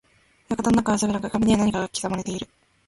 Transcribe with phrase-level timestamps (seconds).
[0.49, 2.47] 館の中は薄暗く、壁には何かが刻まれている。